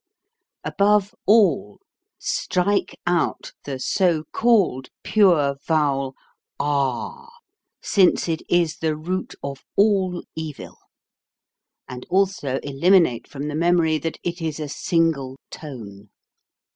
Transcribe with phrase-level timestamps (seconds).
[0.63, 1.79] Above all
[2.17, 6.15] strike out the so called pure vowel
[6.59, 7.27] afi
[7.83, 10.75] since it is the root of all evil
[11.87, 16.09] and also eliminate from the memory that it is a single tone.